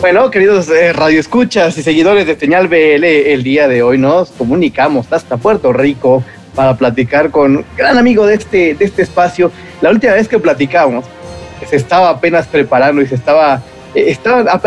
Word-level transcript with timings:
Bueno, 0.00 0.30
queridos 0.30 0.70
eh, 0.70 0.94
radioescuchas 0.94 1.76
y 1.76 1.82
seguidores 1.82 2.26
de 2.26 2.34
Señal 2.34 2.68
BL, 2.68 3.04
el 3.04 3.42
día 3.42 3.68
de 3.68 3.82
hoy 3.82 3.98
nos 3.98 4.30
comunicamos 4.30 5.12
hasta 5.12 5.36
Puerto 5.36 5.74
Rico 5.74 6.24
para 6.54 6.74
platicar 6.74 7.30
con 7.30 7.58
un 7.58 7.64
gran 7.76 7.98
amigo 7.98 8.24
de 8.24 8.36
este, 8.36 8.74
de 8.74 8.84
este 8.86 9.02
espacio. 9.02 9.52
La 9.82 9.90
última 9.90 10.14
vez 10.14 10.26
que 10.26 10.38
platicamos, 10.38 11.04
se 11.68 11.76
estaba 11.76 12.08
apenas 12.08 12.46
preparando 12.46 13.02
y 13.02 13.06
se 13.08 13.14
estaba, 13.14 13.60
eh, 13.94 14.16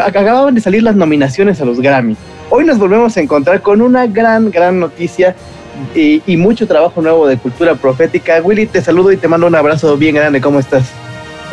acababan 0.06 0.54
de 0.54 0.62
salir 0.62 0.84
las 0.84 0.96
nominaciones 0.96 1.60
a 1.60 1.66
los 1.66 1.82
Grammy. 1.82 2.16
Hoy 2.52 2.64
nos 2.64 2.78
volvemos 2.78 3.18
a 3.18 3.22
encontrar 3.22 3.64
con 3.64 3.82
una 3.82 4.06
gran, 4.06 4.52
gran 4.52 4.80
noticia 4.80 5.36
y, 5.96 6.22
y 6.28 6.38
mucho 6.38 6.68
trabajo 6.68 7.02
nuevo 7.02 7.26
de 7.26 7.38
cultura 7.38 7.74
profética. 7.74 8.40
Willy, 8.40 8.68
te 8.68 8.84
saludo 8.84 9.12
y 9.12 9.18
te 9.18 9.28
mando 9.28 9.48
un 9.48 9.56
abrazo 9.56 9.98
bien 9.98 10.14
grande. 10.14 10.40
¿Cómo 10.42 10.60
estás? 10.60 10.92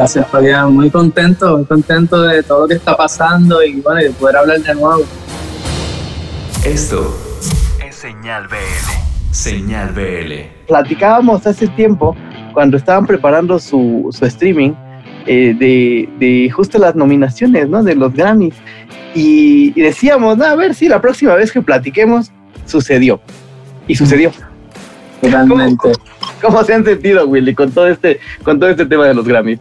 Gracias, 0.01 0.27
Fabián. 0.29 0.73
Muy 0.73 0.89
contento, 0.89 1.59
muy 1.59 1.67
contento 1.67 2.23
de 2.23 2.43
todo 2.43 2.63
lo 2.63 2.69
que 2.69 2.73
está 2.73 2.97
pasando 2.97 3.63
y 3.63 3.83
bueno, 3.83 4.01
de 4.01 4.09
poder 4.13 4.39
hablar 4.39 4.59
de 4.61 4.75
nuevo. 4.75 5.03
Esto 6.65 7.15
es 7.87 7.97
Señal 7.97 8.49
BL. 8.49 9.31
Señal 9.31 9.93
BL. 9.93 10.67
Platicábamos 10.69 11.47
hace 11.47 11.69
tiempo 11.69 12.17
cuando 12.55 12.79
estaban 12.79 13.05
preparando 13.05 13.59
su, 13.59 14.09
su 14.11 14.25
streaming 14.25 14.73
eh, 15.27 15.55
de, 15.59 16.09
de, 16.19 16.49
justo 16.49 16.79
las 16.79 16.97
nominaciones, 16.97 17.69
¿no? 17.69 17.83
De 17.83 17.95
los 17.95 18.15
Grammys. 18.15 18.55
Y, 19.15 19.79
y 19.79 19.83
decíamos, 19.83 20.39
no, 20.39 20.47
a 20.47 20.55
ver 20.55 20.75
si 20.75 20.89
la 20.89 21.03
próxima 21.03 21.35
vez 21.35 21.53
que 21.53 21.61
platiquemos 21.61 22.33
sucedió. 22.65 23.21
Y 23.87 23.97
sucedió. 23.97 24.33
Totalmente. 25.21 25.77
¿Cómo, 25.77 25.95
¿Cómo, 26.41 26.65
se 26.65 26.73
han 26.73 26.87
sentido, 26.87 27.27
Willy, 27.27 27.55
con 27.55 27.71
todo 27.71 27.87
este, 27.87 28.19
con 28.43 28.59
todo 28.59 28.71
este 28.71 28.87
tema 28.87 29.07
de 29.07 29.13
los 29.13 29.29
Grammys? 29.29 29.61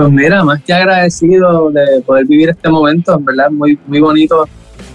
Pues 0.00 0.12
mira, 0.12 0.42
más 0.42 0.62
que 0.62 0.72
agradecido 0.72 1.70
de 1.70 2.00
poder 2.00 2.24
vivir 2.24 2.48
este 2.48 2.70
momento, 2.70 3.18
en 3.18 3.22
verdad, 3.22 3.50
muy, 3.50 3.78
muy 3.86 4.00
bonito 4.00 4.48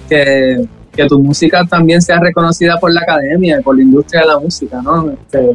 que, 0.10 0.66
que 0.92 1.06
tu 1.06 1.20
música 1.20 1.64
también 1.64 2.02
sea 2.02 2.20
reconocida 2.20 2.80
por 2.80 2.92
la 2.92 3.02
academia 3.02 3.62
por 3.62 3.78
la 3.78 3.84
industria 3.84 4.22
de 4.22 4.28
la 4.30 4.40
música, 4.40 4.82
¿no? 4.82 5.12
Este, 5.12 5.52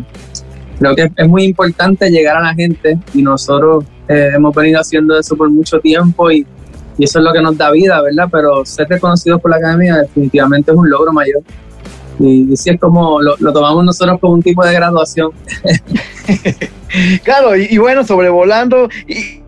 creo 0.79 0.95
que 0.95 1.11
es 1.17 1.29
muy 1.29 1.43
importante 1.43 2.09
llegar 2.09 2.37
a 2.37 2.43
la 2.43 2.55
gente 2.55 2.97
y 3.13 3.23
nosotros 3.23 3.83
eh, 4.07 4.31
hemos 4.37 4.55
venido 4.55 4.79
haciendo 4.79 5.19
eso 5.19 5.37
por 5.37 5.51
mucho 5.51 5.81
tiempo 5.81 6.31
y, 6.31 6.47
y, 6.97 7.03
eso 7.03 7.19
es 7.19 7.25
lo 7.25 7.33
que 7.33 7.43
nos 7.43 7.59
da 7.59 7.73
vida, 7.73 8.01
¿verdad? 8.03 8.29
Pero 8.31 8.65
ser 8.65 8.87
reconocidos 8.89 9.41
por 9.41 9.51
la 9.51 9.57
academia 9.57 9.97
definitivamente 9.97 10.71
es 10.71 10.77
un 10.77 10.89
logro 10.89 11.13
mayor. 11.13 11.43
Y, 12.21 12.53
y 12.53 12.57
sí 12.57 12.71
es 12.71 12.79
como 12.79 13.21
lo, 13.21 13.35
lo, 13.41 13.53
tomamos 13.53 13.85
nosotros 13.85 14.21
como 14.21 14.35
un 14.35 14.43
tipo 14.43 14.65
de 14.65 14.75
graduación. 14.75 15.33
claro, 17.25 17.57
y, 17.57 17.67
y, 17.69 17.79
bueno, 17.79 18.05
sobrevolando. 18.05 18.89
Y, 19.09 19.40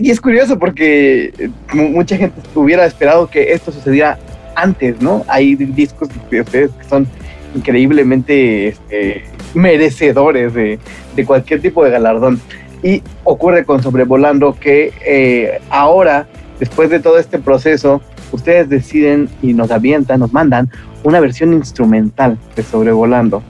y, 0.00 0.10
es 0.10 0.20
curioso 0.20 0.58
porque 0.58 1.50
mucha 1.72 2.16
gente 2.16 2.40
hubiera 2.54 2.84
esperado 2.86 3.28
que 3.28 3.52
esto 3.52 3.72
sucediera 3.72 4.18
antes, 4.54 5.00
¿no? 5.00 5.24
Hay 5.28 5.54
discos 5.54 6.08
de 6.30 6.40
ustedes 6.40 6.70
que 6.72 6.84
son 6.88 7.06
increíblemente 7.54 8.68
este, 8.68 9.24
merecedores 9.54 10.54
de, 10.54 10.78
de, 11.14 11.24
cualquier 11.24 11.60
tipo 11.60 11.84
de 11.84 11.90
galardón. 11.90 12.40
Y 12.82 13.02
ocurre 13.24 13.64
con 13.64 13.82
Sobrevolando 13.82 14.56
que 14.58 14.92
eh, 15.04 15.60
ahora, 15.70 16.28
después 16.60 16.90
de 16.90 17.00
todo 17.00 17.18
este 17.18 17.38
proceso, 17.38 18.00
ustedes 18.32 18.68
deciden 18.68 19.28
y 19.42 19.52
nos 19.52 19.70
avientan, 19.70 20.20
nos 20.20 20.32
mandan 20.32 20.70
una 21.02 21.20
versión 21.20 21.52
instrumental 21.52 22.38
de 22.54 22.62
Sobrevolando. 22.62 23.42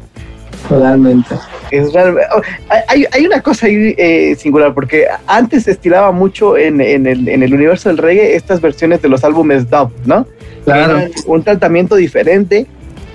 Totalmente. 0.69 1.35
Es 1.71 1.93
real, 1.93 2.17
hay, 2.89 3.07
hay, 3.11 3.27
una 3.27 3.41
cosa 3.41 3.67
ahí 3.67 3.95
eh, 3.97 4.37
singular, 4.39 4.75
porque 4.75 5.07
antes 5.27 5.65
se 5.65 5.71
estilaba 5.71 6.13
mucho 6.13 6.57
en, 6.57 6.81
en, 6.81 7.07
el, 7.07 7.29
en, 7.29 7.43
el, 7.43 7.55
universo 7.55 7.89
del 7.89 7.99
reggae 7.99 8.37
estas 8.37 8.61
versiones 8.61 9.01
de 9.01 9.09
los 9.09 9.25
álbumes 9.25 9.69
dub, 9.71 9.91
¿no? 10.05 10.27
Claro. 10.65 11.01
un 11.27 11.43
tratamiento 11.43 11.97
diferente 11.97 12.67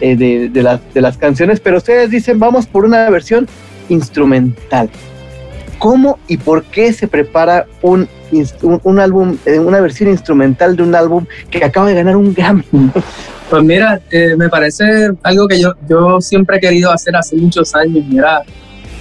eh, 0.01 0.15
de, 0.15 0.49
de, 0.49 0.63
las, 0.63 0.81
de 0.93 1.01
las 1.01 1.17
canciones, 1.17 1.59
pero 1.59 1.77
ustedes 1.77 2.09
dicen, 2.09 2.39
vamos 2.39 2.65
por 2.65 2.85
una 2.85 3.09
versión 3.09 3.47
instrumental. 3.89 4.89
¿Cómo 5.77 6.17
y 6.27 6.37
por 6.37 6.63
qué 6.63 6.93
se 6.93 7.07
prepara 7.07 7.67
un, 7.81 8.07
un, 8.31 8.79
un 8.83 8.99
álbum, 8.99 9.37
eh, 9.45 9.59
una 9.59 9.81
versión 9.81 10.09
instrumental 10.09 10.75
de 10.75 10.83
un 10.83 10.95
álbum 10.95 11.25
que 11.51 11.63
acaba 11.63 11.87
de 11.87 11.95
ganar 11.95 12.15
un 12.15 12.33
Grammy? 12.33 12.63
Pues 13.53 13.63
mira, 13.65 14.01
eh, 14.09 14.35
me 14.35 14.49
parece 14.49 15.11
algo 15.21 15.47
que 15.47 15.61
yo, 15.61 15.73
yo 15.87 16.19
siempre 16.19 16.57
he 16.57 16.59
querido 16.59 16.89
hacer 16.89 17.15
hace 17.15 17.35
muchos 17.35 17.75
años, 17.75 18.03
mira, 18.07 18.41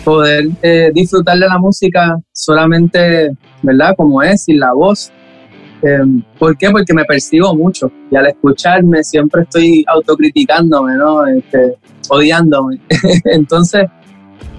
poder 0.05 0.45
eh, 0.61 0.91
disfrutar 0.93 1.39
de 1.39 1.49
la 1.49 1.57
música 1.57 2.19
solamente, 2.33 3.35
¿verdad? 3.63 3.95
Como 3.97 4.23
es, 4.23 4.45
sin 4.45 4.61
la 4.61 4.75
voz. 4.75 5.11
Eh, 5.83 6.01
¿Por 6.39 6.55
qué? 6.59 6.69
Porque 6.69 6.93
me 6.93 7.07
percibo 7.07 7.55
mucho 7.55 7.91
y 8.11 8.17
al 8.17 8.27
escucharme 8.27 9.03
siempre 9.03 9.45
estoy 9.45 9.87
autocriticándome, 9.89 10.97
¿no? 10.97 11.27
Este, 11.27 11.79
odiándome. 12.11 12.79
Entonces, 13.25 13.87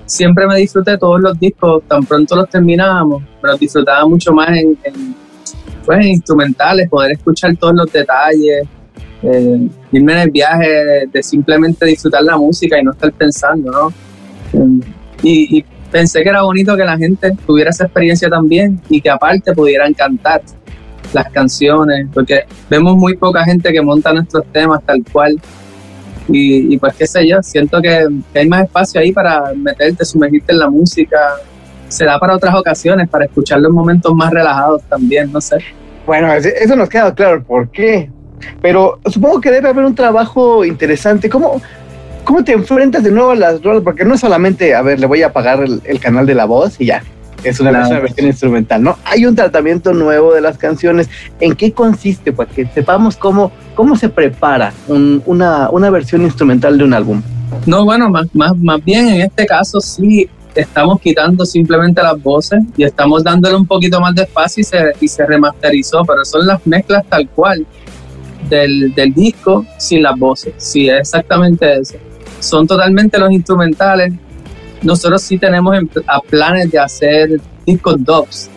siempre 0.07 0.47
me 0.47 0.55
disfruté 0.55 0.97
todos 0.97 1.21
los 1.21 1.39
discos, 1.39 1.83
tan 1.87 2.03
pronto 2.03 2.35
los 2.35 2.49
terminábamos, 2.49 3.21
me 3.21 3.49
los 3.51 3.59
disfrutaba 3.59 4.07
mucho 4.07 4.33
más 4.33 4.57
en, 4.57 4.75
pues, 5.85 5.99
en 5.99 6.07
instrumentales, 6.07 6.89
poder 6.89 7.11
escuchar 7.11 7.55
todos 7.57 7.75
los 7.75 7.93
detalles, 7.93 8.67
eh, 9.23 9.69
irme 9.91 10.13
en 10.13 10.19
el 10.19 10.31
viaje 10.31 11.07
de, 11.11 11.23
simplemente 11.23 11.85
disfrutar 11.85 12.23
la 12.23 12.38
música 12.38 12.78
y 12.78 12.84
no 12.84 12.91
estar 12.91 13.11
pensando, 13.13 13.72
¿no? 13.72 13.94
Eh, 14.53 14.79
y, 15.23 15.57
y, 15.59 15.66
pensé 15.91 16.23
que 16.23 16.29
era 16.29 16.41
bonito 16.41 16.75
que 16.75 16.84
la 16.84 16.97
gente 16.97 17.31
tuviera 17.45 17.69
esa 17.69 17.84
experiencia 17.84 18.28
también 18.28 18.81
y 18.89 19.00
que 19.00 19.11
aparte 19.11 19.53
pudieran 19.53 19.94
cantar 19.94 20.41
las 21.13 21.29
canciones, 21.29 22.07
porque 22.11 22.45
vemos 22.67 22.97
muy 22.97 23.16
poca 23.16 23.45
gente 23.45 23.72
que 23.72 23.81
monta 23.81 24.11
nuestros 24.11 24.44
temas 24.51 24.84
tal 24.84 25.03
cual. 25.11 25.40
Y, 26.28 26.73
y 26.73 26.78
pues 26.78 26.95
qué 26.95 27.05
sé 27.05 27.28
yo, 27.28 27.44
siento 27.44 27.81
que, 27.81 28.07
que, 28.31 28.40
hay 28.40 28.47
más 28.47 28.63
espacio 28.63 29.01
ahí 29.01 29.11
para 29.11 29.53
meterte, 29.55 30.03
sumergirte 30.03 30.53
en 30.53 30.59
la 30.59 30.69
música. 30.69 31.17
Se 31.90 32.05
da 32.05 32.17
para 32.17 32.35
otras 32.35 32.55
ocasiones, 32.55 33.07
para 33.07 33.25
escuchar 33.25 33.59
los 33.59 33.72
momentos 33.72 34.13
más 34.16 34.31
relajados 34.31 34.81
también, 34.84 35.31
no 35.31 35.40
sé. 35.40 35.57
Bueno, 36.07 36.34
eso 36.34 36.75
nos 36.75 36.90
queda 36.90 37.13
claro. 37.13 37.44
¿Por 37.44 37.69
qué? 37.69 38.09
Pero 38.61 38.99
supongo 39.05 39.41
que 39.41 39.51
debe 39.51 39.69
haber 39.69 39.85
un 39.85 39.95
trabajo 39.95 40.65
interesante. 40.65 41.29
¿Cómo, 41.29 41.61
cómo 42.23 42.43
te 42.43 42.53
enfrentas 42.53 43.03
de 43.03 43.11
nuevo 43.11 43.31
a 43.31 43.35
las 43.35 43.61
rolas? 43.61 43.83
Porque 43.83 44.05
no 44.05 44.15
es 44.15 44.21
solamente, 44.21 44.75
a 44.75 44.81
ver, 44.81 44.99
le 44.99 45.05
voy 45.05 45.23
a 45.23 45.27
apagar 45.27 45.61
el, 45.61 45.81
el 45.85 45.99
canal 45.99 46.25
de 46.25 46.35
la 46.35 46.45
voz 46.45 46.79
y 46.79 46.85
ya. 46.85 47.03
Es 47.43 47.59
una, 47.59 47.71
claro. 47.71 48.01
versión 48.01 48.27
instrumental, 48.27 48.81
¿no? 48.81 48.97
Hay 49.03 49.25
un 49.25 49.35
tratamiento 49.35 49.93
nuevo 49.93 50.33
de 50.33 50.39
las 50.39 50.57
canciones. 50.57 51.09
¿En 51.41 51.55
qué 51.55 51.73
consiste? 51.73 52.31
Para 52.31 52.49
que 52.49 52.65
sepamos 52.67 53.17
cómo, 53.17 53.51
cómo 53.75 53.97
se 53.97 54.07
prepara 54.07 54.71
un, 54.87 55.21
una, 55.25 55.69
una 55.69 55.89
versión 55.89 56.21
instrumental 56.21 56.77
de 56.77 56.85
un 56.85 56.93
álbum. 56.93 57.21
No, 57.65 57.83
bueno, 57.83 58.09
más, 58.09 58.27
más, 58.33 58.57
más 58.57 58.83
bien 58.83 59.09
en 59.09 59.21
este 59.21 59.45
caso 59.45 59.79
sí 59.81 60.29
estamos 60.55 61.01
quitando 61.01 61.45
simplemente 61.45 62.01
las 62.01 62.21
voces 62.21 62.61
y 62.77 62.83
estamos 62.83 63.23
dándole 63.23 63.55
un 63.55 63.65
poquito 63.65 63.99
más 63.99 64.13
de 64.15 64.23
espacio 64.23 64.61
y 64.61 64.63
se, 64.63 64.77
y 65.01 65.07
se 65.07 65.25
remasterizó, 65.25 66.03
pero 66.05 66.23
son 66.23 66.45
las 66.45 66.65
mezclas 66.65 67.03
tal 67.09 67.27
cual 67.29 67.65
del, 68.49 68.93
del, 68.93 69.13
disco 69.13 69.65
sin 69.77 70.03
las 70.03 70.17
voces. 70.17 70.53
Sí, 70.57 70.89
es 70.89 70.99
exactamente 70.99 71.79
eso. 71.79 71.95
Son 72.39 72.67
totalmente 72.67 73.17
los 73.17 73.31
instrumentales. 73.31 74.13
Nosotros 74.81 75.21
sí 75.21 75.37
tenemos 75.37 75.77
en, 75.77 75.89
a 76.07 76.19
planes 76.19 76.71
de 76.71 76.79
hacer 76.79 77.39
discos 77.65 78.03
dubs, 78.03 78.49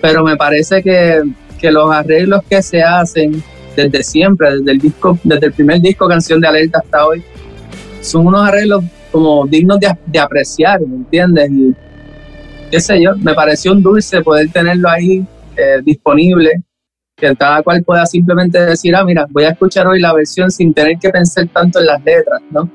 pero 0.00 0.22
me 0.22 0.36
parece 0.36 0.82
que, 0.82 1.22
que, 1.58 1.70
los 1.70 1.90
arreglos 1.90 2.42
que 2.48 2.62
se 2.62 2.82
hacen 2.82 3.42
desde 3.74 4.02
siempre, 4.02 4.56
desde 4.56 4.70
el 4.70 4.78
disco, 4.78 5.18
desde 5.24 5.46
el 5.46 5.52
primer 5.52 5.80
disco 5.80 6.08
Canción 6.08 6.40
de 6.40 6.48
Alerta 6.48 6.80
hasta 6.82 7.06
hoy, 7.06 7.22
son 8.00 8.26
unos 8.26 8.48
arreglos 8.48 8.84
como 9.10 9.46
dignos 9.46 9.80
de, 9.80 9.92
de 10.06 10.18
apreciar, 10.18 10.80
¿me 10.80 10.96
entiendes? 10.96 11.50
Y 11.50 11.74
qué 12.70 12.80
sé 12.80 13.02
yo, 13.02 13.16
me 13.16 13.34
pareció 13.34 13.72
un 13.72 13.82
dulce 13.82 14.20
poder 14.22 14.50
tenerlo 14.50 14.88
ahí 14.88 15.26
eh, 15.56 15.80
disponible 15.82 16.62
que 17.16 17.34
cada 17.34 17.62
cual 17.62 17.82
pueda 17.82 18.04
simplemente 18.04 18.58
decir, 18.58 18.94
ah, 18.94 19.02
mira, 19.02 19.26
voy 19.30 19.44
a 19.44 19.50
escuchar 19.50 19.86
hoy 19.86 20.00
la 20.00 20.12
versión 20.12 20.50
sin 20.50 20.74
tener 20.74 20.98
que 20.98 21.08
pensar 21.08 21.48
tanto 21.48 21.80
en 21.80 21.86
las 21.86 22.04
letras, 22.04 22.42
¿no? 22.50 22.68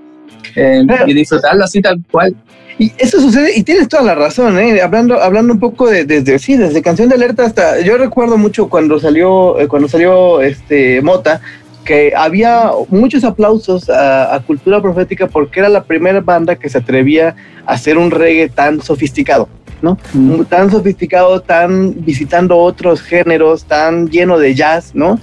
Eh, 0.56 0.84
y 1.06 1.14
disfrutarlo 1.14 1.64
así 1.64 1.80
tal 1.80 2.02
cual. 2.10 2.36
Y 2.80 2.92
eso 2.98 3.22
sucede, 3.22 3.56
y 3.56 3.62
tienes 3.62 3.88
toda 3.88 4.02
la 4.02 4.16
razón, 4.16 4.58
¿eh? 4.58 4.82
hablando, 4.82 5.22
hablando 5.22 5.54
un 5.54 5.60
poco 5.60 5.88
de, 5.88 6.06
desde, 6.06 6.40
sí, 6.40 6.58
desde 6.58 6.82
Canción 6.82 7.08
de 7.10 7.16
Alerta 7.16 7.46
hasta, 7.46 7.82
yo 7.82 7.98
recuerdo 7.98 8.40
mucho 8.40 8.68
cuando 8.68 9.00
salió, 9.00 9.60
eh, 9.60 9.68
cuando 9.68 9.88
salió 9.88 10.42
este 10.42 11.04
Mota, 11.04 11.40
que 11.86 12.14
había 12.16 12.72
muchos 12.90 13.24
aplausos 13.24 13.92
a, 13.92 14.34
a, 14.34 14.40
Cultura 14.40 14.82
Profética 14.82 15.28
porque 15.28 15.60
era 15.60 15.70
la 15.70 15.84
primera 15.84 16.20
banda 16.22 16.56
que 16.56 16.70
se 16.70 16.80
atrevía 16.80 17.36
a 17.68 17.74
hacer 17.74 18.00
un 18.00 18.10
reggae 18.10 18.50
tan 18.50 18.82
sofisticado. 18.82 19.48
¿No? 19.82 19.98
Mm. 20.14 20.44
Tan 20.44 20.72
sofisticado, 20.72 21.42
tan 21.42 22.04
visitando 22.04 22.58
otros 22.58 23.02
géneros, 23.02 23.66
tan 23.66 24.10
lleno 24.10 24.38
de 24.38 24.56
jazz, 24.56 24.92
¿no? 24.94 25.20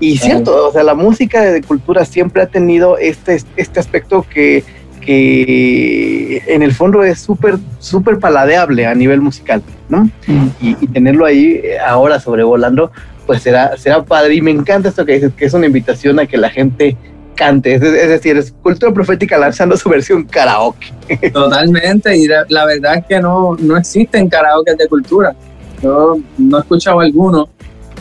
Y 0.00 0.18
cierto, 0.18 0.68
o 0.68 0.72
sea, 0.72 0.84
la 0.84 0.94
música 0.94 1.42
de 1.42 1.62
cultura 1.62 2.04
siempre 2.04 2.42
ha 2.42 2.46
tenido 2.46 2.98
este, 2.98 3.42
este 3.56 3.80
aspecto 3.80 4.24
que, 4.28 4.62
que 5.00 6.42
en 6.46 6.62
el 6.62 6.72
fondo 6.72 7.02
es 7.02 7.18
súper, 7.18 7.58
súper 7.80 8.18
paladeable 8.18 8.86
a 8.86 8.94
nivel 8.94 9.20
musical, 9.20 9.62
¿no? 9.88 10.04
Mm. 10.26 10.48
Y, 10.60 10.76
y 10.80 10.86
tenerlo 10.86 11.26
ahí 11.26 11.62
ahora 11.84 12.20
sobrevolando, 12.20 12.92
pues 13.26 13.42
será, 13.42 13.76
será 13.76 14.04
padre. 14.04 14.36
Y 14.36 14.40
me 14.40 14.52
encanta 14.52 14.88
esto 14.88 15.04
que 15.04 15.14
dices, 15.14 15.32
que 15.36 15.46
es 15.46 15.54
una 15.54 15.66
invitación 15.66 16.20
a 16.20 16.26
que 16.26 16.36
la 16.36 16.50
gente 16.50 16.96
cante, 17.38 17.74
es, 17.74 17.80
decir, 17.80 18.36
es 18.36 18.52
cultura 18.62 18.92
profética 18.92 19.38
lanzando 19.38 19.76
su 19.76 19.88
versión 19.88 20.24
karaoke. 20.24 20.92
Totalmente, 21.32 22.16
y 22.16 22.26
la, 22.26 22.64
verdad 22.66 22.96
es 22.96 23.06
que 23.06 23.20
no, 23.20 23.56
no 23.60 23.76
existen 23.76 24.28
karaoke 24.28 24.74
de 24.74 24.88
cultura. 24.88 25.34
Yo 25.80 26.18
no 26.36 26.58
he 26.58 26.60
escuchado 26.60 26.98
alguno. 26.98 27.48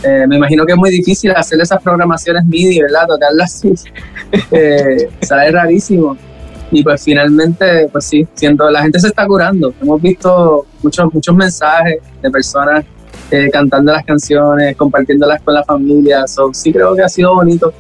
Eh, 0.04 0.26
me 0.28 0.38
imagino 0.38 0.66
que 0.66 0.72
es 0.72 0.78
muy 0.78 0.90
difícil 0.90 1.32
hacer 1.32 1.62
esas 1.62 1.82
programaciones 1.84 2.46
MIDI, 2.46 2.82
¿verdad? 2.82 3.06
Tocarlas 3.08 3.56
así. 3.56 3.74
Eh, 4.52 5.10
sale 5.22 5.52
rarísimo. 5.52 6.18
Y 6.70 6.84
pues 6.84 7.02
finalmente, 7.02 7.88
pues 7.90 8.04
sí, 8.06 8.28
siento, 8.34 8.70
la 8.70 8.82
gente 8.82 9.00
se 9.00 9.08
está 9.08 9.26
curando. 9.26 9.74
Hemos 9.82 10.02
visto 10.02 10.66
muchos, 10.84 11.14
muchos 11.14 11.34
mensajes 11.34 12.00
de 12.22 12.30
personas 12.30 12.84
eh, 13.32 13.50
cantando 13.52 13.94
las 13.94 14.04
canciones, 14.04 14.76
compartiéndolas 14.76 15.42
con 15.44 15.54
la 15.54 15.64
familia. 15.64 16.28
So, 16.28 16.54
sí 16.54 16.74
creo 16.74 16.94
que 16.94 17.04
ha 17.04 17.10
sido 17.10 17.36
bonito. 17.36 17.72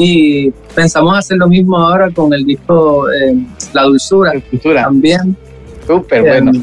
Y 0.00 0.50
pensamos 0.74 1.18
hacer 1.18 1.38
lo 1.38 1.48
mismo 1.48 1.76
ahora 1.76 2.08
con 2.10 2.32
el 2.32 2.44
disco 2.46 3.10
eh, 3.10 3.34
La 3.72 3.82
Dulzura 3.82 4.32
Cultura, 4.48 4.84
también. 4.84 5.36
súper 5.86 6.22
bueno. 6.22 6.52
Eh, 6.52 6.62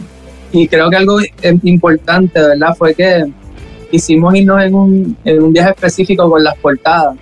y 0.54 0.68
creo 0.70 0.90
que 0.90 0.96
algo 0.96 1.20
eh, 1.20 1.60
importante, 1.64 2.40
¿verdad? 2.40 2.74
Fue 2.78 2.96
que 2.96 3.26
quisimos 3.92 4.34
irnos 4.36 4.64
en 4.64 4.74
un, 4.74 5.18
en 5.26 5.44
un 5.44 5.52
viaje 5.52 5.72
específico 5.72 6.30
con 6.30 6.42
las 6.42 6.56
portadas. 6.58 7.18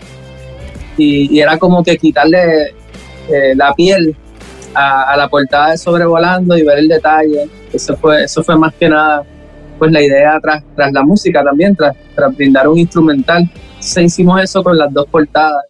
Y, 0.97 1.35
y 1.35 1.39
era 1.39 1.57
como 1.57 1.83
que 1.83 1.97
quitarle 1.97 2.75
eh, 3.27 3.53
la 3.55 3.73
piel 3.73 4.15
a, 4.75 5.13
a 5.13 5.17
la 5.17 5.27
portada 5.27 5.71
de 5.71 5.77
Sobrevolando 5.79 6.55
y 6.55 6.61
ver 6.61 6.77
el 6.77 6.87
detalle. 6.87 7.49
Eso 7.73 7.97
fue, 7.97 8.25
eso 8.25 8.43
fue 8.43 8.55
más 8.55 8.71
que 8.75 8.87
nada 8.87 9.23
pues 9.79 9.91
la 9.91 10.01
idea 10.03 10.39
tras, 10.39 10.63
tras 10.75 10.93
la 10.93 11.03
música 11.03 11.43
también, 11.43 11.75
tras, 11.75 11.95
tras 12.15 12.37
brindar 12.37 12.67
un 12.67 12.77
instrumental. 12.77 13.49
Se 13.79 14.03
hicimos 14.03 14.39
eso 14.41 14.63
con 14.63 14.77
las 14.77 14.93
dos 14.93 15.07
portadas. 15.07 15.63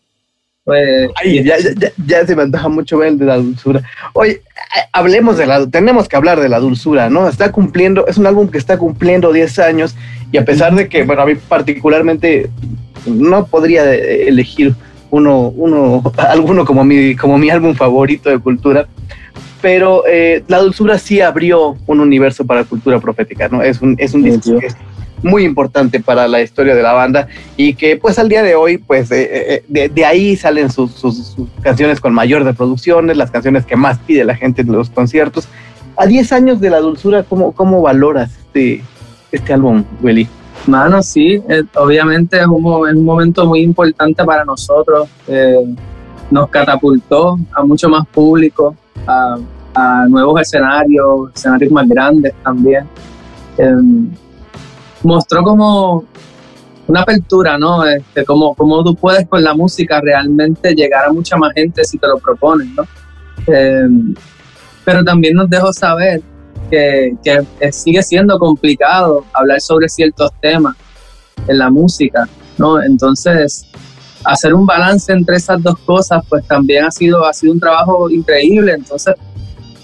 Pues, 0.65 1.10
Ay, 1.21 1.44
ya, 1.44 1.57
ya, 1.57 1.92
ya- 2.06 2.25
se 2.25 2.36
me 2.36 2.44
antoja 2.44 2.69
mucho 2.69 2.98
ver 2.98 3.10
el 3.10 3.18
de 3.19 3.25
la 3.25 3.36
dulzura. 3.38 3.81
Oye, 4.13 4.42
hablemos 4.94 5.38
de 5.38 5.45
la, 5.45 5.68
tenemos 5.68 6.07
que 6.07 6.15
hablar 6.15 6.39
de 6.39 6.48
la 6.48 6.60
dulzura, 6.60 7.10
¿no? 7.10 7.27
Está 7.27 7.51
cumpliendo, 7.51 8.07
es 8.07 8.18
un 8.18 8.27
álbum 8.27 8.48
que 8.48 8.57
está 8.57 8.77
cumpliendo 8.77 9.33
10 9.33 9.60
años 9.60 9.95
y 10.31 10.38
a 10.38 10.45
pesar 10.45 10.74
de 10.74 10.88
que, 10.88 11.04
bueno, 11.04 11.21
a 11.21 11.25
mí 11.25 11.36
particularmente 11.36 12.50
no 13.06 13.45
podría 13.48 13.94
eh, 13.94 14.30
elegir 14.30 14.74
uno, 15.12 15.50
uno, 15.50 16.01
alguno 16.18 16.63
como 16.63 16.86
mi, 16.86 17.15
como 17.15 17.38
mi 17.38 17.50
álbum 17.50 17.75
favorito 17.75 18.30
de 18.30 18.39
cultura, 18.39 18.88
pero 19.62 20.04
eh, 20.07 20.44
la 20.48 20.60
dulzura 20.60 20.98
sí 20.98 21.19
abrió 21.19 21.75
un 21.88 22.00
universo 22.00 22.45
para 22.45 22.63
cultura 22.63 23.00
profética, 23.01 23.50
¿no? 23.50 23.62
Es 23.62 23.81
un, 23.81 23.95
es 24.00 24.13
un 24.13 24.24
disco 24.24 24.60
que 24.60 24.68
muy 25.24 25.44
importante 25.46 26.00
para 26.02 26.28
la 26.28 26.42
historia 26.42 26.75
de 26.75 26.84
la 26.84 26.94
banda 26.94 27.28
y 27.58 27.74
que 27.74 27.98
pues 27.98 28.20
al 28.20 28.30
día 28.30 28.44
de 28.44 28.56
hoy 28.56 28.78
pues 28.78 29.10
eh, 29.12 29.54
eh, 29.56 29.64
de, 29.68 29.90
de 29.90 30.06
ahí 30.06 30.36
salen 30.36 30.70
sus, 30.70 30.92
sus- 30.92 31.28
sus 31.28 31.48
canciones 31.62 32.00
con 32.00 32.14
mayor 32.14 32.44
reproducciones, 32.44 33.18
las 33.18 33.31
canciones 33.31 33.66
que 33.66 33.75
más 33.75 33.98
pide 34.00 34.24
la 34.25 34.36
gente 34.36 34.62
en 34.62 34.72
los 34.72 34.90
conciertos. 34.90 35.48
A 35.96 36.06
10 36.06 36.31
años 36.34 36.60
de 36.60 36.70
la 36.70 36.80
dulzura, 36.80 37.24
¿cómo, 37.24 37.52
cómo 37.54 37.81
valoras 37.81 38.31
este, 38.38 38.84
este 39.31 39.54
álbum, 39.54 39.84
Willy? 40.02 40.28
Mano, 40.68 41.02
sí, 41.04 41.42
eh, 41.50 41.64
obviamente 41.75 42.40
es 42.40 42.48
un, 42.48 42.88
es 42.90 42.96
un 42.96 43.06
momento 43.06 43.46
muy 43.46 43.62
importante 43.62 44.24
para 44.24 44.44
nosotros. 44.46 45.08
eh, 45.28 45.56
nos 46.31 46.50
catapultó 46.50 47.38
a 47.54 47.64
mucho 47.64 47.88
más 47.90 48.08
público, 48.08 48.75
a, 49.06 49.38
a 49.75 50.06
nuevos 50.10 50.42
escenarios, 50.42 51.30
escenarios 51.36 51.72
más 51.72 51.88
grandes 51.88 52.34
también. 52.44 52.86
Eh, 53.58 53.72
mostró 55.04 55.44
como 55.44 56.06
una 56.88 57.02
apertura, 57.02 57.58
¿no? 57.58 57.86
Este, 57.86 58.26
como, 58.26 58.56
como 58.56 58.84
tú 58.84 58.96
puedes 58.96 59.28
con 59.28 59.44
la 59.44 59.54
música 59.54 60.02
realmente 60.02 60.74
llegar 60.74 61.06
a 61.06 61.14
mucha 61.14 61.38
más 61.38 61.54
gente 61.54 61.84
si 61.86 61.98
te 61.98 62.08
lo 62.08 62.18
propones, 62.18 62.68
¿no? 62.70 62.84
Eh, 63.48 63.88
pero 64.84 65.04
también 65.04 65.36
nos 65.36 65.50
dejó 65.50 65.72
saber 65.72 66.22
que, 66.70 67.16
que 67.24 67.72
sigue 67.72 68.04
siendo 68.04 68.38
complicado 68.38 69.26
hablar 69.34 69.62
sobre 69.62 69.88
ciertos 69.88 70.32
temas 70.42 70.76
en 71.48 71.58
la 71.58 71.70
música, 71.70 72.28
¿no? 72.58 72.82
Entonces, 72.82 73.66
hacer 74.26 74.54
un 74.54 74.66
balance 74.66 75.12
entre 75.12 75.38
esas 75.38 75.62
dos 75.62 75.78
cosas, 75.80 76.24
pues 76.28 76.46
también 76.48 76.86
ha 76.86 76.92
sido, 76.92 77.26
ha 77.26 77.34
sido 77.34 77.54
un 77.54 77.60
trabajo 77.60 78.10
increíble. 78.10 78.74
Entonces, 78.74 79.16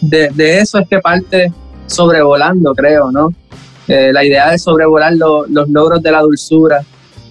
de, 0.02 0.30
de 0.34 0.60
eso 0.60 0.78
es 0.80 0.88
que 0.88 1.00
parte 1.00 1.52
sobrevolando, 1.88 2.74
creo, 2.74 3.12
¿no? 3.12 3.34
Eh, 3.90 4.14
la 4.14 4.24
idea 4.24 4.52
de 4.52 4.58
sobrevolar 4.60 5.14
lo- 5.16 5.46
los 5.48 5.68
logros 5.70 6.02
de 6.02 6.12
la 6.12 6.22
dulzura, 6.22 6.80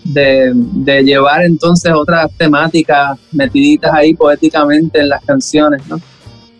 de, 0.05 0.53
de 0.55 1.03
llevar 1.03 1.45
entonces 1.45 1.93
otras 1.95 2.31
temáticas 2.37 3.19
metiditas 3.33 3.93
ahí 3.95 4.13
poéticamente 4.15 5.01
en 5.01 5.09
las 5.09 5.23
canciones, 5.25 5.81
¿no? 5.89 5.99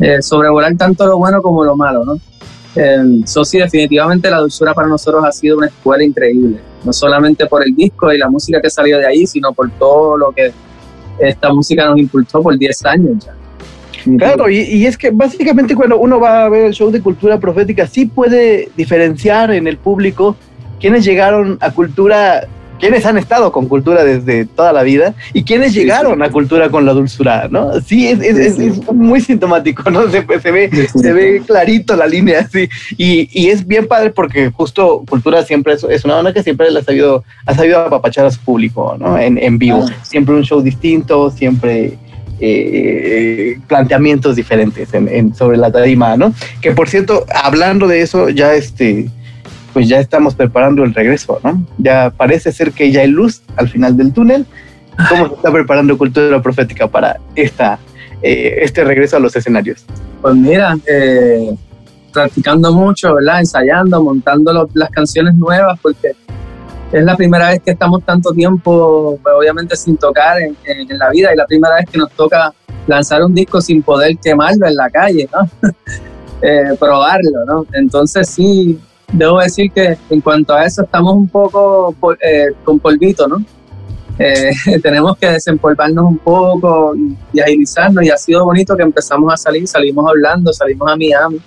Eh, 0.01 0.23
sobrevolar 0.23 0.75
tanto 0.77 1.05
lo 1.07 1.19
bueno 1.19 1.43
como 1.43 1.65
lo 1.65 1.77
malo, 1.77 2.05
¿no? 2.05 2.19
Eh, 2.77 3.23
so, 3.27 3.45
sí, 3.45 3.59
definitivamente 3.59 4.31
la 4.31 4.39
dulzura 4.39 4.73
para 4.73 4.87
nosotros 4.87 5.25
ha 5.25 5.33
sido 5.33 5.57
una 5.59 5.67
escuela 5.67 6.05
increíble, 6.05 6.59
no 6.85 6.93
solamente 6.93 7.47
por 7.47 7.67
el 7.67 7.75
disco 7.75 8.13
y 8.13 8.19
la 8.19 8.29
música 8.29 8.61
que 8.61 8.71
salió 8.71 8.99
de 8.99 9.07
ahí, 9.07 9.27
sino 9.27 9.53
por 9.53 9.69
todo 9.73 10.17
lo 10.17 10.31
que 10.31 10.53
esta 11.19 11.53
música 11.53 11.87
nos 11.87 11.99
impulsó 11.99 12.41
por 12.43 12.57
10 12.57 12.85
años 12.85 13.25
ya. 13.25 13.35
Claro, 14.17 14.49
y, 14.49 14.59
y 14.61 14.87
es 14.87 14.97
que 14.97 15.11
básicamente 15.11 15.75
cuando 15.75 15.99
uno 15.99 16.19
va 16.21 16.45
a 16.45 16.49
ver 16.49 16.67
el 16.67 16.73
show 16.73 16.91
de 16.91 17.01
cultura 17.03 17.39
profética, 17.39 17.87
sí 17.87 18.07
puede 18.07 18.69
diferenciar 18.77 19.51
en 19.51 19.67
el 19.67 19.77
público 19.77 20.37
quienes 20.81 21.05
llegaron 21.05 21.59
a 21.61 21.73
cultura, 21.73 22.47
quienes 22.79 23.05
han 23.05 23.19
estado 23.19 23.51
con 23.51 23.67
cultura 23.67 24.05
desde 24.05 24.45
toda 24.47 24.73
la 24.73 24.85
vida 24.85 25.15
y 25.35 25.43
quienes 25.43 25.73
Sí, 25.73 25.81
llegaron 25.81 26.23
a 26.23 26.31
cultura 26.31 26.69
con 26.71 26.87
la 26.87 26.93
dulzura, 26.93 27.49
¿no? 27.51 27.81
Sí, 27.81 28.07
es, 28.07 28.21
es- 28.21 28.37
Sí, 28.37 28.43
es- 28.67 28.75
sí. 28.75 28.81
es 28.87 28.93
muy 28.95 29.21
sintomático, 29.21 29.91
¿no? 29.91 30.09
Se, 30.09 30.25
se 30.41 30.51
ve, 30.53 30.71
se 30.95 31.13
ve 31.13 31.43
clarito 31.45 31.97
la 31.97 32.07
línea, 32.07 32.39
así. 32.41 32.69
Y, 32.97 33.29
y 33.33 33.49
es 33.49 33.67
bien 33.67 33.89
padre 33.89 34.11
porque 34.11 34.51
justo 34.53 35.03
Cultura 35.09 35.43
siempre 35.45 35.73
es, 35.75 35.83
es 35.83 36.05
una 36.05 36.15
banda 36.15 36.33
que 36.33 36.45
siempre 36.45 36.71
le 36.71 36.79
ha 36.79 36.85
sabido, 36.85 37.25
ha 37.45 37.55
sabido 37.55 37.81
apapachar 37.81 38.25
a 38.27 38.31
su 38.31 38.39
público, 38.41 38.97
¿no? 38.99 39.19
En, 39.19 39.37
en 39.39 39.59
vivo. 39.59 39.85
Ah. 39.89 39.93
Siempre 40.05 40.37
un 40.37 40.45
show 40.45 40.61
distinto, 40.63 41.31
siempre 41.33 41.99
eh, 42.41 43.59
planteamientos 43.67 44.37
diferentes 44.37 44.93
en, 44.95 45.09
en- 45.09 45.35
sobre 45.35 45.57
la 45.57 45.71
tarima, 45.71 46.17
¿no? 46.17 46.33
Que 46.61 46.73
por 46.73 46.89
cierto, 46.89 47.25
hablando 47.45 47.87
de 47.89 48.01
eso, 48.03 48.29
ya 48.29 48.55
este, 48.55 49.09
pues 49.73 49.89
ya 49.89 50.01
estamos 50.01 50.35
preparando 50.35 50.85
el 50.85 50.95
regreso, 50.95 51.41
¿no? 51.45 51.65
Ya 51.79 52.11
parece 52.17 52.53
ser 52.53 52.73
que 52.73 52.91
ya 52.91 53.01
hay 53.03 53.09
luz 53.09 53.43
al 53.57 53.69
final 53.69 53.97
del 53.97 54.13
túnel. 54.13 54.47
¿Cómo 55.09 55.29
se 55.29 55.35
está 55.35 55.53
preparando 55.53 55.97
Cultura 55.97 56.43
Profética 56.43 56.89
para 56.89 57.19
esta, 57.37 57.79
eh, 58.23 58.59
este 58.63 58.83
regreso 58.83 59.17
a 59.17 59.21
los 59.21 59.35
escenarios? 59.37 59.85
Pues 60.21 60.35
mira, 60.35 60.77
eh, 60.87 61.55
practicando 62.13 62.73
mucho, 62.73 63.15
¿verdad? 63.15 63.39
Ensayando, 63.41 64.03
montando 64.03 64.53
los- 64.53 64.71
las 64.75 64.91
canciones 64.91 65.35
nuevas, 65.37 65.79
porque 65.81 66.13
es 66.93 67.05
la 67.05 67.17
primera 67.17 67.49
vez 67.51 67.61
que 67.63 67.73
estamos 67.73 68.03
tanto 68.05 68.33
tiempo, 68.33 69.19
pues 69.23 69.35
obviamente 69.39 69.77
sin 69.77 69.97
tocar 69.97 70.41
en, 70.41 70.57
en- 70.65 70.91
en 70.91 70.99
la 70.99 71.11
vida, 71.11 71.33
y 71.33 71.37
la 71.37 71.47
primera 71.47 71.75
vez 71.77 71.87
que 71.91 71.99
nos 71.99 72.11
toca 72.13 72.53
lanzar 72.87 73.23
un 73.23 73.35
disco 73.35 73.61
sin 73.61 73.83
poder 73.83 74.17
quemarlo 74.19 74.67
en 74.67 74.77
la 74.77 74.89
calle, 74.91 75.29
¿no? 75.33 75.71
Eh, 76.41 76.77
probarlo, 76.79 77.45
¿no? 77.49 77.67
Entonces 77.73 78.29
sí, 78.31 78.79
debo 79.13 79.41
decir 79.41 79.73
que 79.73 79.99
en 80.09 80.21
cuanto 80.21 80.55
a 80.55 80.65
eso 80.65 80.83
estamos 80.85 81.13
un 81.15 81.29
poco 81.29 81.93
eh, 82.23 82.53
con 82.65 82.79
polvito, 82.79 83.27
¿no? 83.27 83.43
Eh, 84.21 84.53
tenemos 84.83 85.17
que 85.19 85.31
desempolvarnos 85.31 86.05
un 86.05 86.19
poco 86.19 86.95
y 87.33 87.41
agilizarnos 87.41 88.05
y 88.05 88.11
ha 88.11 88.17
sido 88.17 88.45
bonito 88.45 88.77
que 88.77 88.85
empezamos 88.85 89.33
a 89.33 89.37
salir, 89.37 89.67
salimos 89.67 90.09
hablando, 90.09 90.53
salimos 90.53 90.89
a 90.89 90.95
Miami 90.97 91.41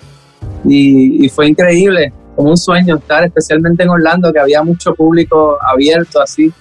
y, 0.65 1.25
y 1.25 1.29
fue 1.29 1.47
increíble, 1.47 2.11
como 2.35 2.49
un 2.49 2.57
sueño 2.57 2.97
estar 2.97 3.23
especialmente 3.23 3.83
en 3.83 3.89
Orlando 3.89 4.31
que 4.31 4.39
había 4.39 4.63
mucho 4.63 4.93
público 4.93 5.57
abierto 5.61 6.21
así, 6.21 6.51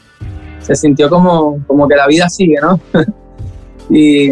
se 0.60 0.74
sintió 0.74 1.08
como, 1.08 1.64
como 1.66 1.88
que 1.88 1.96
la 1.96 2.06
vida 2.06 2.28
sigue, 2.28 2.56
¿no? 2.60 2.80
y, 3.90 4.30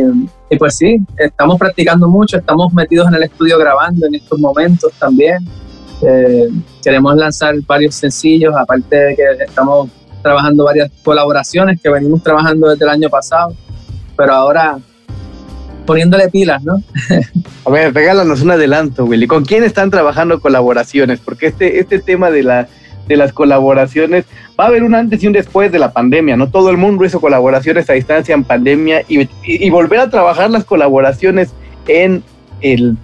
y 0.51 0.57
pues 0.59 0.77
sí, 0.77 0.99
estamos 1.17 1.59
practicando 1.59 2.09
mucho, 2.09 2.39
estamos 2.39 2.73
metidos 2.73 3.09
en 3.09 3.15
el 3.15 3.23
estudio 3.25 3.59
grabando 3.59 4.07
en 4.07 4.15
estos 4.15 4.39
momentos 4.39 4.93
también. 4.99 5.39
Eh, 6.01 6.49
queremos 6.83 7.17
lanzar 7.17 7.55
varios 7.67 7.95
sencillos, 7.95 8.55
aparte 8.57 8.97
de 8.97 9.17
que 9.17 9.23
estamos 9.45 9.91
trabajando 10.23 10.65
varias 10.65 10.91
colaboraciones 11.03 11.81
que 11.81 11.91
venimos 11.91 12.23
trabajando 12.23 12.69
desde 12.69 12.85
el 12.85 12.91
año 12.91 13.09
pasado, 13.09 13.55
pero 14.17 14.33
ahora 14.33 14.79
poniéndole 15.89 16.29
pilas, 16.29 16.63
¿no? 16.63 16.83
A 17.65 17.71
ver, 17.71 17.95
regálanos 17.95 18.43
un 18.43 18.51
adelanto, 18.51 19.07
Willy. 19.07 19.27
¿Con 19.27 19.47
quién 19.47 19.65
están 19.65 19.91
trabajando 19.91 20.39
colaboraciones? 20.39 21.19
Porque 21.19 21.47
este, 21.47 21.81
este 21.81 21.99
tema 21.99 22.31
de, 22.31 22.43
la, 22.43 22.69
de 23.09 23.17
las 23.17 23.33
colaboraciones 23.33 24.27
va 24.61 24.65
a 24.65 24.67
haber 24.67 24.83
un 24.83 24.95
antes 24.95 25.23
y 25.23 25.27
un 25.27 25.33
después 25.33 25.73
de 25.73 25.79
la 25.79 25.95
pandemia, 25.95 26.37
¿no? 26.37 26.51
Todo 26.51 26.69
el 26.69 26.77
mundo 26.77 27.07
hizo 27.07 27.23
colaboraciones 27.23 27.89
a 27.89 27.95
distancia 27.95 28.35
en 28.35 28.45
pandemia 28.45 29.03
y, 29.09 29.23
y- 29.23 29.29
y 29.45 29.71
volver 29.71 30.01
a 30.01 30.11
trabajar 30.11 30.51
las 30.51 30.65
colaboraciones 30.65 31.49
en 31.87 32.23
el 32.61 32.97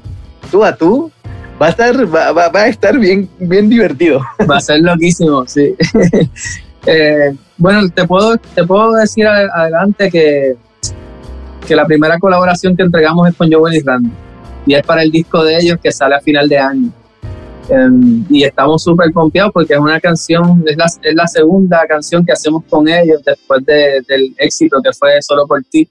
tú 0.51 0.63
a 0.63 0.77
tú 0.77 1.11
va 1.61 1.67
a 1.69 1.71
estar, 1.71 2.15
va, 2.15 2.33
va, 2.33 2.61
a 2.61 2.69
estar 2.69 2.99
bien, 2.99 3.31
bien 3.39 3.71
divertido. 3.71 4.21
Va 4.51 4.59
a 4.59 4.61
ser 4.61 4.81
loquísimo, 4.81 5.47
sí. 5.47 5.75
Eh, 6.87 7.35
bueno, 7.57 7.89
te 7.89 8.07
puedo, 8.07 8.37
te 8.37 8.63
puedo 8.63 8.93
decir 8.93 9.27
adelante 9.27 10.11
que, 10.11 10.55
que 11.67 11.75
la 11.75 11.85
primera 11.85 12.19
colaboración 12.19 12.77
que 12.77 12.83
entregamos 12.83 13.29
es 13.29 13.35
con 13.35 13.51
Joel 13.53 13.75
y 13.75 13.81
Randy. 13.81 14.11
Y 14.67 14.75
es 14.75 14.83
para 14.83 15.03
el 15.03 15.11
disco 15.11 15.43
de 15.43 15.59
ellos 15.59 15.79
que 15.83 15.93
sale 15.93 16.15
a 16.15 16.21
final 16.21 16.49
de 16.49 16.59
año. 16.59 16.91
Em, 17.69 18.25
y 18.29 18.45
estamos 18.45 18.83
súper 18.83 19.11
confiados 19.13 19.51
porque 19.53 19.73
es 19.73 19.79
una 19.81 19.99
canción, 19.99 20.63
es 20.67 20.77
la, 20.77 20.85
es 20.85 21.15
la, 21.15 21.27
segunda 21.27 21.87
canción 21.89 22.25
que 22.25 22.33
hacemos 22.33 22.63
con 22.69 22.87
ellos 22.87 23.23
después 23.25 23.65
de, 23.65 24.03
del 24.07 24.35
éxito 24.37 24.83
que 24.85 24.93
fue 24.93 25.21
Solo 25.23 25.47
por 25.47 25.63
ti. 25.65 25.89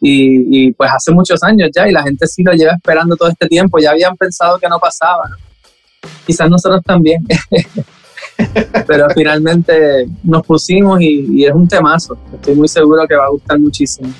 Y, 0.00 0.66
y, 0.66 0.72
pues 0.72 0.90
hace 0.94 1.12
muchos 1.12 1.42
años 1.42 1.70
ya 1.74 1.88
y 1.88 1.92
la 1.92 2.02
gente 2.02 2.26
sí 2.26 2.42
lo 2.42 2.52
lleva 2.52 2.72
esperando 2.72 3.16
todo 3.16 3.28
este 3.28 3.46
tiempo. 3.46 3.78
Ya 3.78 3.90
habían 3.90 4.16
pensado 4.16 4.58
que 4.58 4.68
no 4.68 4.78
pasaba. 4.78 5.30
Quizás 6.26 6.50
nosotros 6.50 6.82
también. 6.84 7.24
Pero 8.86 9.06
finalmente 9.14 10.06
nos 10.22 10.44
pusimos 10.44 11.00
y, 11.00 11.26
y 11.30 11.44
es 11.44 11.52
un 11.52 11.66
temazo. 11.66 12.18
Estoy 12.34 12.54
muy 12.54 12.68
seguro 12.68 13.06
que 13.06 13.14
va 13.14 13.24
a 13.24 13.30
gustar 13.30 13.58
muchísimo. 13.58 14.12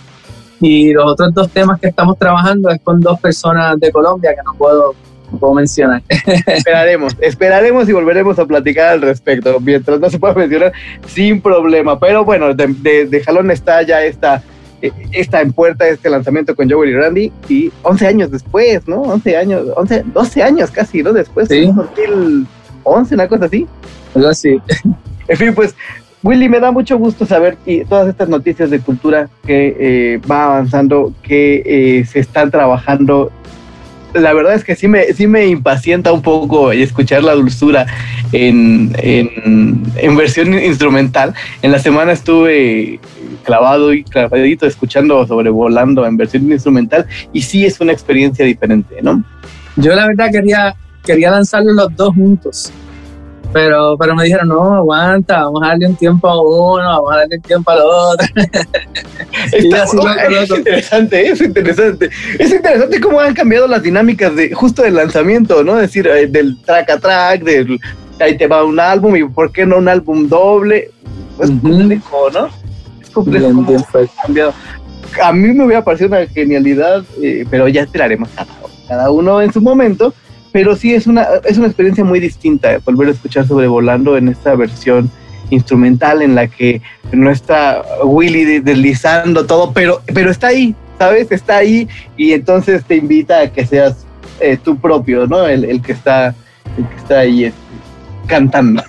Y 0.60 0.92
los 0.92 1.12
otros 1.12 1.34
dos 1.34 1.50
temas 1.50 1.80
que 1.80 1.88
estamos 1.88 2.18
trabajando 2.18 2.70
es 2.70 2.80
con 2.82 3.00
dos 3.00 3.20
personas 3.20 3.78
de 3.78 3.92
Colombia 3.92 4.34
que 4.34 4.42
no 4.42 4.54
puedo 4.54 4.94
puedo 5.38 5.54
mencionar. 5.54 6.02
Esperaremos, 6.46 7.16
esperaremos 7.20 7.88
y 7.88 7.92
volveremos 7.92 8.38
a 8.38 8.46
platicar 8.46 8.88
al 8.90 9.02
respecto, 9.02 9.58
mientras 9.60 10.00
no 10.00 10.10
se 10.10 10.18
pueda 10.18 10.34
mencionar 10.34 10.72
sin 11.06 11.40
problema. 11.40 11.98
Pero 11.98 12.25
bueno, 12.25 12.54
de, 12.54 13.06
de, 13.06 13.25
jalón 13.25 13.50
está 13.50 13.82
ya 13.82 14.02
esta, 14.04 14.42
eh, 14.82 14.92
esta 15.12 15.40
en 15.40 15.52
puerta, 15.52 15.86
este 15.88 16.10
lanzamiento 16.10 16.54
con 16.54 16.70
Joey 16.70 16.90
y 16.90 16.94
Randy, 16.94 17.32
y 17.48 17.72
11 17.82 18.06
años 18.06 18.30
después, 18.30 18.86
¿no? 18.86 19.02
11 19.02 19.36
años, 19.36 19.62
11, 19.76 20.04
12 20.14 20.42
años 20.42 20.70
casi, 20.70 21.02
¿no? 21.02 21.12
Después, 21.12 21.48
sí. 21.48 21.66
2011, 21.66 23.14
una 23.14 23.28
cosa 23.28 23.46
así. 23.46 23.66
Algo 24.14 24.28
así. 24.28 24.60
En 25.28 25.36
fin, 25.36 25.54
pues 25.54 25.75
Willy, 26.23 26.49
me 26.49 26.61
da 26.61 26.73
mucho 26.73 26.99
gusto 26.99 27.26
saber 27.26 27.56
y 27.66 27.85
todas 27.85 28.08
estas 28.08 28.28
noticias 28.28 28.70
de 28.70 28.80
cultura 28.80 29.28
que 29.46 29.76
eh, 29.78 30.20
va 30.30 30.44
avanzando, 30.44 31.12
que 31.23 31.62
eh, 31.64 32.04
se 32.04 32.20
están 32.20 32.50
trabajando 32.50 33.30
la 34.20 34.32
verdad 34.32 34.54
es 34.54 34.64
que 34.64 34.75
sí 34.76 34.88
me, 34.88 35.12
sí 35.12 35.26
me 35.26 35.46
impacienta 35.46 36.12
un 36.12 36.23
poco 36.23 36.73
escuchar 36.73 37.23
la 37.23 37.35
dulzura 37.35 37.87
en, 38.32 38.92
en, 38.96 40.16
versión 40.16 40.54
instrumental. 40.54 41.35
En 41.62 41.73
la 41.73 41.78
semana 41.78 42.12
estuve 42.12 42.99
clavado 43.44 43.92
y 43.92 44.04
clavadito 44.04 44.66
escuchando 44.66 45.26
sobrevolando 45.26 46.06
en 46.06 46.16
versión 46.16 46.50
instrumental 46.50 47.06
y 47.32 47.42
sí 47.42 47.64
es 47.66 47.80
una 47.80 47.92
experiencia 47.92 48.44
diferente, 48.44 48.96
¿no? 49.02 49.23
Yo 49.76 49.94
la 49.94 50.06
verdad 50.06 50.30
quería, 50.32 50.75
quería 51.04 51.30
lanzarlos 51.30 51.75
los 51.75 51.94
dos 51.96 52.14
juntos 52.14 52.73
pero, 53.53 53.97
pero 53.99 54.15
me 54.15 54.25
dijeron, 54.25 54.49
no, 54.49 54.75
aguanta, 54.75 55.45
vamos 55.45 55.62
a 55.62 55.69
darle 55.69 55.87
un 55.87 55.97
tiempo 55.97 56.29
a 56.29 56.43
uno, 56.43 56.85
vamos 56.85 57.12
a 57.12 57.17
darle 57.19 57.37
un 57.37 57.43
tiempo 57.43 57.71
al 57.71 57.79
otro. 57.81 58.26
es 59.53 60.50
interesante, 60.50 61.29
es 61.29 61.41
interesante. 61.41 62.11
Es 62.38 62.53
interesante 62.53 63.00
cómo 63.00 63.21
han 63.21 63.35
cambiado 63.35 63.67
las 63.67 63.83
dinámicas 63.83 64.35
de 64.35 64.53
justo 64.53 64.83
del 64.83 64.95
lanzamiento, 64.95 65.62
¿no? 65.65 65.76
Es 65.76 65.83
decir, 65.83 66.07
eh, 66.07 66.26
del 66.26 66.61
track 66.62 66.91
a 66.91 66.99
track, 66.99 67.43
del 67.43 67.79
ahí 68.21 68.37
te 68.37 68.47
va 68.47 68.65
un 68.65 68.81
álbum 68.81 69.17
y 69.17 69.25
por 69.25 69.53
qué 69.53 69.67
no 69.67 69.79
un 69.79 69.88
álbum 69.88 70.29
doble. 70.29 70.91
Es 71.41 71.50
complejo, 71.50 72.31
¿no? 72.33 72.49
Es 73.03 73.11
complejo. 73.11 73.49
Bien, 73.49 73.67
bien, 73.67 74.09
cambiado. 74.23 74.55
A 75.23 75.33
mí 75.33 75.49
me 75.49 75.65
hubiera 75.65 75.85
parecido 75.85 76.09
una 76.09 76.26
genialidad, 76.26 77.05
eh, 77.23 77.47
pero 77.50 77.69
ya 77.69 77.83
esperaremos 77.83 78.29
cada, 78.35 78.49
cada 78.88 79.11
uno 79.11 79.41
en 79.41 79.53
su 79.53 79.61
momento 79.61 80.12
pero 80.53 80.76
sí 80.76 80.95
es 80.95 81.07
una, 81.07 81.26
es 81.45 81.59
una 81.59 81.67
experiencia 81.67 82.05
muy 82.05 82.21
distinta 82.21 82.75
eh, 82.75 82.81
volver 82.85 83.09
a 83.09 83.12
escuchar 83.12 83.47
Sobrevolando 83.47 84.17
en 84.17 84.29
esta 84.29 84.55
versión 84.55 85.11
instrumental 85.50 86.23
en 86.23 86.35
la 86.35 86.49
que 86.49 86.83
no 87.12 87.31
está 87.31 87.83
Willy 88.05 88.61
deslizando 88.61 89.47
todo, 89.47 89.73
pero, 89.73 90.03
pero 90.12 90.31
está 90.31 90.49
ahí, 90.49 90.75
¿sabes? 90.99 91.31
Está 91.31 91.59
ahí 91.59 91.88
y 92.17 92.33
entonces 92.33 92.85
te 92.85 92.97
invita 92.97 93.41
a 93.41 93.53
que 93.53 93.67
seas 93.67 94.07
eh, 94.41 94.59
tú 94.62 94.76
propio, 94.79 95.26
¿no? 95.26 95.47
El, 95.47 95.65
el, 95.65 95.81
que 95.83 95.93
está, 95.93 96.35
el 96.76 96.88
que 96.88 96.97
está 96.97 97.21
ahí 97.21 97.45
este, 97.45 97.61
cantando. 98.26 98.83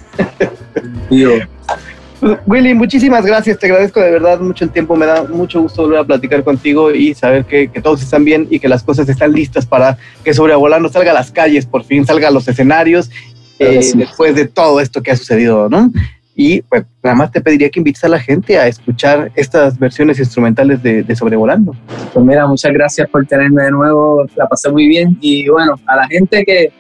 Willy, 2.47 2.73
muchísimas 2.73 3.25
gracias, 3.25 3.59
te 3.59 3.67
agradezco 3.67 3.99
de 3.99 4.11
verdad 4.11 4.39
mucho 4.39 4.65
el 4.65 4.71
tiempo, 4.71 4.95
me 4.95 5.05
da 5.05 5.23
mucho 5.23 5.61
gusto 5.61 5.83
volver 5.83 5.99
a 5.99 6.03
platicar 6.03 6.43
contigo 6.43 6.91
y 6.91 7.13
saber 7.13 7.45
que, 7.45 7.69
todos 7.83 8.01
están 8.01 8.25
bien 8.25 8.47
y 8.49 8.59
que 8.59 8.67
las 8.67 8.83
cosas 8.83 9.07
están 9.07 9.33
listas 9.33 9.65
para 9.65 9.97
que 10.23 10.33
Sobrevolando 10.33 10.89
salga 10.89 11.11
a 11.11 11.13
las 11.13 11.31
calles, 11.31 11.65
por 11.65 11.83
fin 11.83 12.05
salga 12.05 12.29
a 12.29 12.31
los 12.31 12.47
escenarios 12.47 13.11
eh, 13.59 13.91
después 13.95 14.35
de 14.35 14.47
todo 14.47 14.79
esto 14.79 15.01
que 15.01 15.11
ha 15.11 15.15
sucedido, 15.15 15.69
¿no? 15.69 15.91
Y 16.35 16.61
pues 16.63 16.85
nada 17.03 17.15
más 17.15 17.31
te 17.31 17.41
pediría 17.41 17.69
que 17.69 17.79
invites 17.79 18.03
a 18.03 18.09
la 18.09 18.19
gente 18.19 18.59
a 18.59 18.67
escuchar 18.67 19.31
estas 19.35 19.77
versiones 19.77 20.19
instrumentales 20.19 20.81
de, 20.83 21.01
de 21.01 21.15
Sobrevolando. 21.15 21.75
Pues 22.13 22.25
mira, 22.25 22.45
muchas 22.45 22.71
gracias 22.73 23.09
por 23.09 23.25
tenerme 23.25 23.63
de 23.63 23.71
nuevo, 23.71 24.25
la 24.35 24.47
pasé 24.47 24.71
muy 24.71 24.87
bien 24.87 25.17
y 25.21 25.49
bueno, 25.49 25.75
a 25.85 25.95
la 25.95 26.07
gente 26.07 26.43
que 26.45 26.71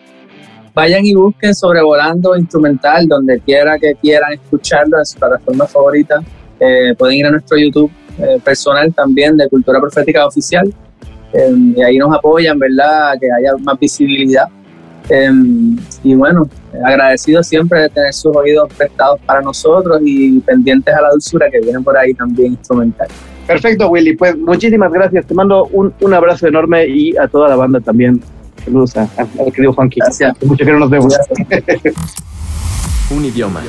vayan 0.77 1.03
y 1.03 1.15
busquen 1.15 1.55
Sobrevolando 1.55 2.37
Instrumental, 2.37 3.07
donde 3.07 3.39
quiera 3.39 3.79
que 3.79 3.95
quieran 3.95 4.33
escucharlo 4.33 4.99
en 4.99 5.05
su 5.07 5.17
plataforma 5.17 5.65
favorita. 5.65 6.21
Eh, 6.59 6.93
pueden 6.95 7.15
ir 7.17 7.25
a 7.25 7.31
nuestro 7.31 7.57
YouTube 7.57 7.89
eh, 8.19 8.39
personal 8.45 8.93
también 8.93 9.35
de 9.37 9.49
Cultura 9.49 9.79
Profética 9.79 10.27
Oficial. 10.27 10.71
Eh, 11.33 11.55
y 11.77 11.81
ahí 11.81 11.97
nos 11.97 12.15
apoyan, 12.15 12.59
¿verdad? 12.59 13.15
Que 13.19 13.25
haya 13.25 13.57
más 13.59 13.79
visibilidad. 13.79 14.45
y 16.03 16.13
bueno, 16.13 16.47
agradecido 16.85 17.41
siempre 17.41 17.81
de 17.81 17.89
tener 17.89 18.13
sus 18.13 18.35
oídos 18.35 18.71
prestados 18.77 19.19
para 19.25 19.41
nosotros 19.41 19.99
y 20.05 20.39
pendientes 20.41 20.93
a 20.93 21.01
la 21.01 21.09
dulzura 21.09 21.49
que 21.49 21.59
vienen 21.59 21.83
por 21.83 21.97
ahí 21.97 22.13
también 22.13 22.51
instrumental. 22.51 23.07
Perfecto, 23.47 23.89
Willy. 23.89 24.15
Pues 24.15 24.37
muchísimas 24.37 24.91
gracias. 24.91 25.25
Te 25.25 25.33
mando 25.33 25.65
un, 25.71 25.91
un 26.01 26.13
abrazo 26.13 26.45
enorme 26.45 26.85
y 26.87 27.17
a 27.17 27.27
toda 27.27 27.49
la 27.49 27.55
banda 27.55 27.79
también 27.79 28.21
Saludos 28.67 28.97
a, 28.97 29.09
al 29.17 29.53
querido 29.53 29.71
Juanqui. 29.71 30.01
Gracias. 30.01 30.43
Mucho 30.43 30.65
que 30.65 30.71
no 30.73 30.79
nos 30.79 30.89
vemos. 30.89 31.17
Un 33.09 33.23
idioma. 33.23 33.63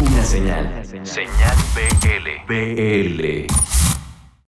Una 0.00 0.22
señal. 0.22 0.84
Señal 1.02 1.56
BL. 1.74 2.46
BL. 2.46 3.77